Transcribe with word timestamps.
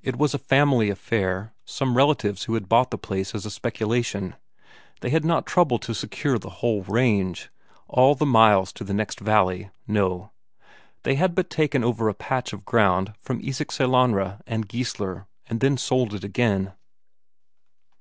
It 0.00 0.14
was 0.14 0.32
a 0.32 0.38
family 0.38 0.90
affair, 0.90 1.52
some 1.64 1.96
relatives 1.96 2.44
who 2.44 2.54
had 2.54 2.68
bought 2.68 2.92
the 2.92 2.96
place 2.96 3.34
as 3.34 3.44
a 3.44 3.50
speculation; 3.50 4.36
they 5.00 5.10
had 5.10 5.24
not 5.24 5.44
troubled 5.44 5.82
to 5.82 5.92
secure 5.92 6.38
the 6.38 6.48
whole 6.62 6.82
range, 6.84 7.50
all 7.88 8.14
the 8.14 8.24
miles 8.24 8.72
to 8.74 8.84
the 8.84 8.94
next 8.94 9.18
valley, 9.18 9.70
no; 9.88 10.30
they 11.02 11.16
had 11.16 11.34
but 11.34 11.50
taken 11.50 11.82
over 11.82 12.08
a 12.08 12.14
patch 12.14 12.52
of 12.52 12.64
ground 12.64 13.12
from 13.20 13.40
Isak 13.42 13.72
Sellanraa 13.72 14.40
and 14.46 14.68
Geissler, 14.68 15.26
and 15.48 15.58
then 15.58 15.76
sold 15.76 16.14
it 16.14 16.22
again. 16.22 16.72